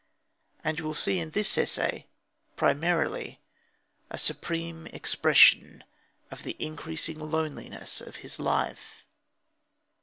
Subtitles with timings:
[0.63, 2.07] And you will see in this essay,
[2.55, 3.39] primarily,
[4.09, 5.83] a supreme expression
[6.31, 9.05] of the increasing loneliness of his life.